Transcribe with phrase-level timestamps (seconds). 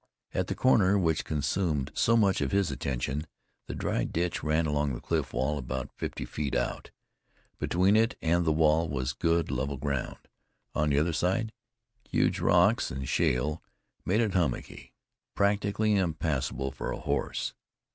[0.33, 3.27] At the corner which consumed so much of his attention,
[3.67, 6.89] the dry ditch ran along the cliff wall about fifty feet out;
[7.59, 10.17] between it and the wall was good level ground,
[10.73, 11.53] on the other side
[12.09, 13.61] huge rocks and shale
[14.03, 14.91] made it hummocky,
[15.35, 17.53] practically impassable for a horse.